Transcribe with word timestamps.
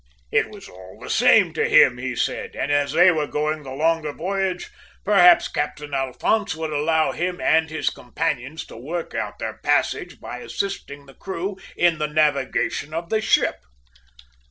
"It 0.31 0.49
was 0.49 0.67
all 0.67 0.97
the 0.99 1.11
same 1.11 1.53
to 1.53 1.69
him, 1.69 1.99
he 1.99 2.15
said, 2.15 2.55
and 2.55 2.71
as 2.71 2.91
they 2.93 3.11
were 3.11 3.27
going 3.27 3.61
the 3.61 3.69
longer 3.69 4.11
voyage, 4.11 4.71
perhaps 5.05 5.47
Captain 5.47 5.93
Alphonse 5.93 6.55
would 6.55 6.71
allow 6.71 7.11
him 7.11 7.39
and 7.39 7.69
his 7.69 7.91
companions 7.91 8.65
to 8.65 8.75
work 8.77 9.13
out 9.13 9.37
their 9.37 9.59
passage 9.59 10.19
by 10.19 10.39
assisting 10.39 11.05
the 11.05 11.13
crew 11.13 11.55
in 11.77 11.99
the 11.99 12.07
navigation 12.07 12.95
of 12.95 13.09
the 13.09 13.21
ship. 13.21 13.57